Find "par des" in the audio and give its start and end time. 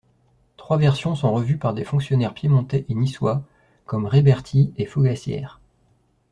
1.59-1.83